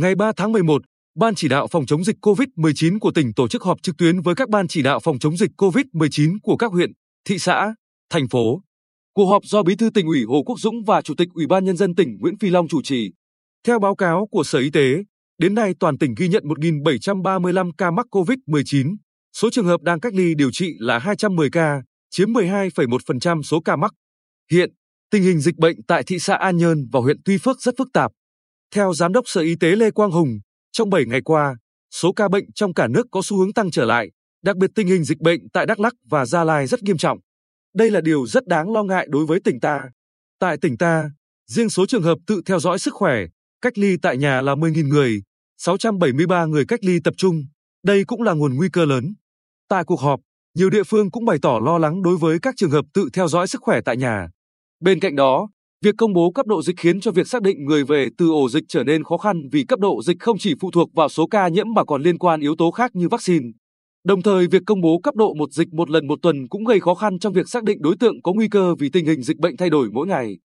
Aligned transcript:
Ngày 0.00 0.14
3 0.14 0.32
tháng 0.36 0.52
11, 0.52 0.82
Ban 1.18 1.34
chỉ 1.34 1.48
đạo 1.48 1.66
phòng 1.66 1.86
chống 1.86 2.04
dịch 2.04 2.16
COVID-19 2.20 2.98
của 2.98 3.10
tỉnh 3.10 3.34
tổ 3.34 3.48
chức 3.48 3.62
họp 3.62 3.82
trực 3.82 3.96
tuyến 3.96 4.20
với 4.20 4.34
các 4.34 4.48
ban 4.48 4.68
chỉ 4.68 4.82
đạo 4.82 5.00
phòng 5.00 5.18
chống 5.18 5.36
dịch 5.36 5.50
COVID-19 5.56 6.36
của 6.42 6.56
các 6.56 6.72
huyện, 6.72 6.92
thị 7.28 7.38
xã, 7.38 7.74
thành 8.10 8.28
phố. 8.28 8.62
Cuộc 9.14 9.26
họp 9.26 9.44
do 9.44 9.62
Bí 9.62 9.76
thư 9.76 9.90
tỉnh 9.90 10.06
ủy 10.06 10.24
Hồ 10.24 10.42
Quốc 10.46 10.60
Dũng 10.60 10.84
và 10.86 11.02
Chủ 11.02 11.14
tịch 11.14 11.28
Ủy 11.34 11.46
ban 11.46 11.64
nhân 11.64 11.76
dân 11.76 11.94
tỉnh 11.94 12.16
Nguyễn 12.20 12.38
Phi 12.38 12.50
Long 12.50 12.68
chủ 12.68 12.82
trì. 12.82 13.10
Theo 13.66 13.78
báo 13.78 13.94
cáo 13.94 14.26
của 14.30 14.44
Sở 14.44 14.58
Y 14.58 14.70
tế, 14.70 14.96
đến 15.38 15.54
nay 15.54 15.74
toàn 15.80 15.98
tỉnh 15.98 16.14
ghi 16.16 16.28
nhận 16.28 16.44
1.735 16.44 17.70
ca 17.78 17.90
mắc 17.90 18.06
COVID-19, 18.10 18.96
số 19.36 19.50
trường 19.50 19.66
hợp 19.66 19.82
đang 19.82 20.00
cách 20.00 20.14
ly 20.14 20.34
điều 20.34 20.50
trị 20.52 20.74
là 20.78 20.98
210 20.98 21.50
ca, 21.50 21.82
chiếm 22.10 22.28
12,1% 22.28 23.42
số 23.42 23.60
ca 23.60 23.76
mắc. 23.76 23.92
Hiện, 24.50 24.70
tình 25.10 25.22
hình 25.22 25.40
dịch 25.40 25.56
bệnh 25.56 25.76
tại 25.82 26.02
thị 26.06 26.18
xã 26.18 26.34
An 26.34 26.56
Nhơn 26.56 26.86
và 26.92 27.00
huyện 27.00 27.16
Tuy 27.24 27.38
Phước 27.38 27.60
rất 27.60 27.74
phức 27.78 27.88
tạp. 27.92 28.12
Theo 28.74 28.92
Giám 28.94 29.12
đốc 29.12 29.24
Sở 29.28 29.40
Y 29.40 29.56
tế 29.60 29.76
Lê 29.76 29.90
Quang 29.90 30.10
Hùng, 30.10 30.38
trong 30.72 30.90
7 30.90 31.04
ngày 31.06 31.20
qua, 31.20 31.56
số 31.90 32.12
ca 32.12 32.28
bệnh 32.28 32.52
trong 32.52 32.74
cả 32.74 32.88
nước 32.88 33.06
có 33.10 33.20
xu 33.24 33.38
hướng 33.38 33.52
tăng 33.52 33.70
trở 33.70 33.84
lại, 33.84 34.10
đặc 34.42 34.56
biệt 34.56 34.70
tình 34.74 34.86
hình 34.86 35.04
dịch 35.04 35.18
bệnh 35.18 35.48
tại 35.52 35.66
Đắk 35.66 35.80
Lắk 35.80 35.92
và 36.10 36.26
Gia 36.26 36.44
Lai 36.44 36.66
rất 36.66 36.82
nghiêm 36.82 36.96
trọng. 36.96 37.18
Đây 37.74 37.90
là 37.90 38.00
điều 38.00 38.26
rất 38.26 38.46
đáng 38.46 38.72
lo 38.72 38.82
ngại 38.82 39.06
đối 39.10 39.26
với 39.26 39.40
tỉnh 39.44 39.60
ta. 39.60 39.80
Tại 40.38 40.56
tỉnh 40.56 40.76
ta, 40.76 41.10
riêng 41.46 41.70
số 41.70 41.86
trường 41.86 42.02
hợp 42.02 42.18
tự 42.26 42.42
theo 42.46 42.60
dõi 42.60 42.78
sức 42.78 42.94
khỏe, 42.94 43.16
cách 43.60 43.78
ly 43.78 43.96
tại 44.02 44.16
nhà 44.16 44.40
là 44.40 44.54
10.000 44.54 44.88
người, 44.88 45.22
673 45.56 46.44
người 46.44 46.64
cách 46.68 46.84
ly 46.84 46.98
tập 47.04 47.14
trung. 47.16 47.44
Đây 47.84 48.04
cũng 48.04 48.22
là 48.22 48.32
nguồn 48.32 48.54
nguy 48.56 48.68
cơ 48.72 48.84
lớn. 48.84 49.14
Tại 49.68 49.84
cuộc 49.84 50.00
họp, 50.00 50.20
nhiều 50.54 50.70
địa 50.70 50.82
phương 50.84 51.10
cũng 51.10 51.24
bày 51.24 51.38
tỏ 51.42 51.60
lo 51.64 51.78
lắng 51.78 52.02
đối 52.02 52.16
với 52.16 52.38
các 52.38 52.54
trường 52.56 52.70
hợp 52.70 52.84
tự 52.94 53.08
theo 53.12 53.28
dõi 53.28 53.46
sức 53.46 53.60
khỏe 53.62 53.80
tại 53.84 53.96
nhà. 53.96 54.28
Bên 54.80 55.00
cạnh 55.00 55.16
đó, 55.16 55.48
việc 55.84 55.94
công 55.98 56.12
bố 56.12 56.30
cấp 56.30 56.46
độ 56.46 56.62
dịch 56.62 56.76
khiến 56.78 57.00
cho 57.00 57.10
việc 57.10 57.28
xác 57.28 57.42
định 57.42 57.64
người 57.64 57.84
về 57.84 58.08
từ 58.18 58.30
ổ 58.30 58.48
dịch 58.48 58.64
trở 58.68 58.84
nên 58.84 59.04
khó 59.04 59.16
khăn 59.16 59.48
vì 59.52 59.64
cấp 59.64 59.78
độ 59.78 60.02
dịch 60.02 60.16
không 60.20 60.38
chỉ 60.38 60.54
phụ 60.60 60.70
thuộc 60.70 60.94
vào 60.94 61.08
số 61.08 61.26
ca 61.26 61.48
nhiễm 61.48 61.66
mà 61.74 61.84
còn 61.84 62.02
liên 62.02 62.18
quan 62.18 62.40
yếu 62.40 62.54
tố 62.58 62.70
khác 62.70 62.90
như 62.94 63.08
vaccine. 63.08 63.46
Đồng 64.04 64.22
thời, 64.22 64.46
việc 64.46 64.62
công 64.66 64.80
bố 64.80 65.00
cấp 65.02 65.14
độ 65.14 65.34
một 65.34 65.52
dịch 65.52 65.68
một 65.72 65.90
lần 65.90 66.06
một 66.06 66.18
tuần 66.22 66.48
cũng 66.48 66.64
gây 66.64 66.80
khó 66.80 66.94
khăn 66.94 67.18
trong 67.18 67.32
việc 67.32 67.48
xác 67.48 67.64
định 67.64 67.82
đối 67.82 67.96
tượng 67.96 68.22
có 68.22 68.32
nguy 68.32 68.48
cơ 68.48 68.74
vì 68.74 68.90
tình 68.90 69.06
hình 69.06 69.22
dịch 69.22 69.36
bệnh 69.36 69.56
thay 69.56 69.70
đổi 69.70 69.90
mỗi 69.92 70.06
ngày. 70.06 70.38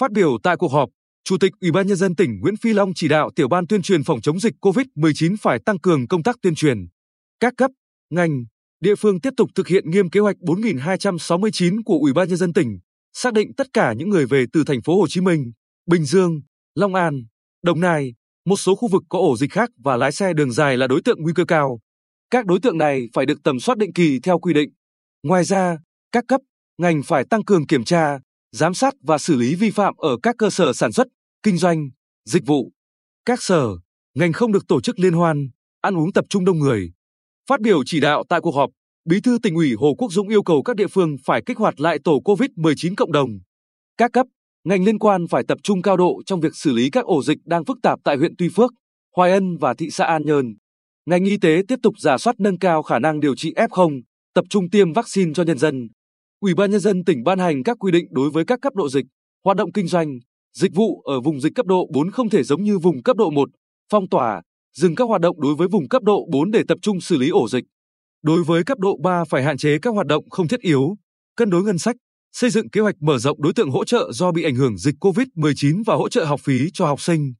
Phát 0.00 0.12
biểu 0.12 0.38
tại 0.42 0.56
cuộc 0.56 0.72
họp, 0.72 0.88
Chủ 1.24 1.38
tịch 1.38 1.52
Ủy 1.60 1.72
ban 1.72 1.86
nhân 1.86 1.96
dân 1.96 2.16
tỉnh 2.16 2.40
Nguyễn 2.40 2.56
Phi 2.56 2.72
Long 2.72 2.92
chỉ 2.94 3.08
đạo 3.08 3.30
tiểu 3.36 3.48
ban 3.48 3.66
tuyên 3.66 3.82
truyền 3.82 4.04
phòng 4.04 4.20
chống 4.20 4.40
dịch 4.40 4.54
COVID-19 4.60 5.36
phải 5.40 5.58
tăng 5.58 5.78
cường 5.78 6.08
công 6.08 6.22
tác 6.22 6.36
tuyên 6.42 6.54
truyền. 6.54 6.78
Các 7.40 7.54
cấp, 7.56 7.70
ngành, 8.10 8.44
địa 8.80 8.94
phương 8.94 9.20
tiếp 9.20 9.32
tục 9.36 9.50
thực 9.54 9.68
hiện 9.68 9.90
nghiêm 9.90 10.10
kế 10.10 10.20
hoạch 10.20 10.36
4269 10.40 11.82
của 11.82 11.98
Ủy 12.02 12.12
ban 12.12 12.28
nhân 12.28 12.36
dân 12.36 12.52
tỉnh, 12.52 12.78
xác 13.18 13.32
định 13.32 13.54
tất 13.56 13.66
cả 13.72 13.92
những 13.92 14.08
người 14.08 14.26
về 14.26 14.44
từ 14.52 14.64
thành 14.64 14.82
phố 14.82 15.00
Hồ 15.00 15.06
Chí 15.08 15.20
Minh, 15.20 15.52
Bình 15.86 16.04
Dương, 16.04 16.40
Long 16.74 16.94
An, 16.94 17.22
Đồng 17.62 17.80
Nai, 17.80 18.14
một 18.44 18.56
số 18.56 18.74
khu 18.74 18.88
vực 18.88 19.02
có 19.08 19.18
ổ 19.18 19.36
dịch 19.36 19.52
khác 19.52 19.70
và 19.84 19.96
lái 19.96 20.12
xe 20.12 20.32
đường 20.32 20.52
dài 20.52 20.76
là 20.76 20.86
đối 20.86 21.02
tượng 21.04 21.22
nguy 21.22 21.32
cơ 21.36 21.44
cao. 21.44 21.80
Các 22.30 22.46
đối 22.46 22.60
tượng 22.60 22.78
này 22.78 23.08
phải 23.14 23.26
được 23.26 23.38
tầm 23.44 23.60
soát 23.60 23.78
định 23.78 23.92
kỳ 23.92 24.20
theo 24.20 24.38
quy 24.38 24.54
định. 24.54 24.70
Ngoài 25.22 25.44
ra, 25.44 25.78
các 26.12 26.24
cấp, 26.28 26.40
ngành 26.78 27.02
phải 27.02 27.24
tăng 27.30 27.44
cường 27.44 27.66
kiểm 27.66 27.84
tra, 27.84 28.18
giám 28.52 28.74
sát 28.74 28.94
và 29.02 29.18
xử 29.18 29.36
lý 29.36 29.54
vi 29.54 29.70
phạm 29.70 29.94
ở 29.96 30.16
các 30.22 30.34
cơ 30.38 30.50
sở 30.50 30.72
sản 30.72 30.92
xuất, 30.92 31.06
kinh 31.42 31.56
doanh, 31.56 31.88
dịch 32.24 32.46
vụ. 32.46 32.72
Các 33.24 33.42
sở, 33.42 33.68
ngành 34.14 34.32
không 34.32 34.52
được 34.52 34.68
tổ 34.68 34.80
chức 34.80 34.98
liên 34.98 35.12
hoan, 35.12 35.48
ăn 35.80 35.96
uống 35.96 36.12
tập 36.12 36.24
trung 36.28 36.44
đông 36.44 36.58
người. 36.58 36.92
Phát 37.48 37.60
biểu 37.60 37.82
chỉ 37.86 38.00
đạo 38.00 38.24
tại 38.28 38.40
cuộc 38.40 38.54
họp, 38.54 38.70
Bí 39.08 39.20
thư 39.20 39.38
tỉnh 39.42 39.54
ủy 39.54 39.74
Hồ 39.78 39.94
Quốc 39.98 40.12
Dũng 40.12 40.28
yêu 40.28 40.42
cầu 40.42 40.62
các 40.62 40.76
địa 40.76 40.86
phương 40.86 41.16
phải 41.24 41.42
kích 41.46 41.58
hoạt 41.58 41.80
lại 41.80 41.98
tổ 42.04 42.20
COVID-19 42.24 42.94
cộng 42.96 43.12
đồng. 43.12 43.30
Các 43.96 44.12
cấp, 44.12 44.26
ngành 44.64 44.84
liên 44.84 44.98
quan 44.98 45.26
phải 45.30 45.42
tập 45.48 45.58
trung 45.62 45.82
cao 45.82 45.96
độ 45.96 46.22
trong 46.26 46.40
việc 46.40 46.56
xử 46.56 46.72
lý 46.72 46.90
các 46.90 47.04
ổ 47.04 47.22
dịch 47.22 47.38
đang 47.44 47.64
phức 47.64 47.78
tạp 47.82 47.98
tại 48.04 48.16
huyện 48.16 48.34
Tuy 48.38 48.48
Phước, 48.48 48.70
Hoài 49.16 49.32
Ân 49.32 49.56
và 49.56 49.74
thị 49.74 49.90
xã 49.90 50.04
An 50.04 50.22
Nhơn. 50.24 50.54
Ngành 51.06 51.24
y 51.24 51.36
tế 51.36 51.62
tiếp 51.68 51.76
tục 51.82 51.94
giả 51.98 52.18
soát 52.18 52.36
nâng 52.38 52.58
cao 52.58 52.82
khả 52.82 52.98
năng 52.98 53.20
điều 53.20 53.36
trị 53.36 53.52
F0, 53.56 54.00
tập 54.34 54.44
trung 54.50 54.70
tiêm 54.70 54.92
vaccine 54.92 55.32
cho 55.34 55.42
nhân 55.42 55.58
dân. 55.58 55.88
Ủy 56.40 56.54
ban 56.54 56.70
nhân 56.70 56.80
dân 56.80 57.04
tỉnh 57.04 57.22
ban 57.24 57.38
hành 57.38 57.62
các 57.62 57.76
quy 57.80 57.92
định 57.92 58.06
đối 58.10 58.30
với 58.30 58.44
các 58.44 58.60
cấp 58.62 58.74
độ 58.74 58.88
dịch, 58.88 59.06
hoạt 59.44 59.56
động 59.56 59.72
kinh 59.72 59.88
doanh, 59.88 60.18
dịch 60.56 60.74
vụ 60.74 61.00
ở 61.00 61.20
vùng 61.20 61.40
dịch 61.40 61.54
cấp 61.54 61.66
độ 61.66 61.86
4 61.94 62.10
không 62.10 62.28
thể 62.28 62.42
giống 62.42 62.62
như 62.62 62.78
vùng 62.78 63.02
cấp 63.02 63.16
độ 63.16 63.30
1, 63.30 63.48
phong 63.92 64.08
tỏa, 64.08 64.42
dừng 64.76 64.94
các 64.94 65.08
hoạt 65.08 65.20
động 65.20 65.40
đối 65.40 65.54
với 65.54 65.68
vùng 65.68 65.88
cấp 65.88 66.02
độ 66.02 66.26
4 66.32 66.50
để 66.50 66.62
tập 66.68 66.78
trung 66.82 67.00
xử 67.00 67.16
lý 67.16 67.28
ổ 67.28 67.48
dịch. 67.48 67.64
Đối 68.26 68.44
với 68.44 68.64
cấp 68.64 68.78
độ 68.78 68.98
3 69.02 69.24
phải 69.24 69.42
hạn 69.42 69.56
chế 69.56 69.78
các 69.78 69.90
hoạt 69.90 70.06
động 70.06 70.30
không 70.30 70.48
thiết 70.48 70.60
yếu, 70.60 70.96
cân 71.36 71.50
đối 71.50 71.62
ngân 71.62 71.78
sách, 71.78 71.96
xây 72.32 72.50
dựng 72.50 72.70
kế 72.70 72.80
hoạch 72.80 72.94
mở 73.00 73.18
rộng 73.18 73.42
đối 73.42 73.52
tượng 73.52 73.70
hỗ 73.70 73.84
trợ 73.84 74.10
do 74.12 74.32
bị 74.32 74.42
ảnh 74.42 74.54
hưởng 74.54 74.78
dịch 74.78 74.94
COVID-19 75.00 75.82
và 75.86 75.94
hỗ 75.94 76.08
trợ 76.08 76.24
học 76.24 76.40
phí 76.44 76.70
cho 76.72 76.86
học 76.86 77.00
sinh. 77.00 77.34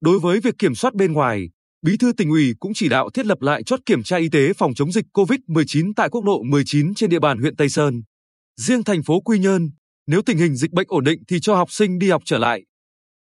Đối 0.00 0.18
với 0.18 0.40
việc 0.40 0.54
kiểm 0.58 0.74
soát 0.74 0.94
bên 0.94 1.12
ngoài, 1.12 1.48
Bí 1.86 1.96
thư 1.96 2.12
tỉnh 2.12 2.30
ủy 2.30 2.54
cũng 2.60 2.72
chỉ 2.74 2.88
đạo 2.88 3.10
thiết 3.10 3.26
lập 3.26 3.42
lại 3.42 3.62
chốt 3.66 3.80
kiểm 3.86 4.02
tra 4.02 4.16
y 4.16 4.28
tế 4.28 4.52
phòng 4.52 4.74
chống 4.74 4.92
dịch 4.92 5.04
COVID-19 5.12 5.92
tại 5.96 6.08
quốc 6.08 6.24
lộ 6.24 6.42
19 6.42 6.94
trên 6.94 7.10
địa 7.10 7.20
bàn 7.20 7.38
huyện 7.38 7.56
Tây 7.56 7.68
Sơn. 7.68 8.02
Riêng 8.60 8.84
thành 8.84 9.02
phố 9.02 9.20
Quy 9.20 9.38
Nhơn, 9.38 9.70
nếu 10.06 10.22
tình 10.22 10.38
hình 10.38 10.56
dịch 10.56 10.72
bệnh 10.72 10.86
ổn 10.88 11.04
định 11.04 11.22
thì 11.28 11.40
cho 11.40 11.54
học 11.54 11.70
sinh 11.70 11.98
đi 11.98 12.10
học 12.10 12.22
trở 12.24 12.38
lại. 12.38 12.62